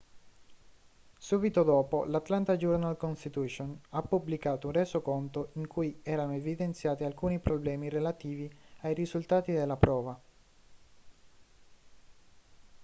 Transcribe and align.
subito 1.19 1.61
dopo 1.61 2.05
l'atlanta 2.05 2.55
journal-constitution 2.57 3.79
ha 3.89 4.01
pubblicato 4.01 4.65
un 4.65 4.73
resoconto 4.73 5.49
in 5.57 5.67
cui 5.67 5.99
erano 6.01 6.33
evidenziati 6.33 7.03
alcuni 7.03 7.37
problemi 7.37 7.87
relativi 7.87 8.51
ai 8.79 8.95
risultati 8.95 9.51
della 9.51 9.77
prova 9.77 10.19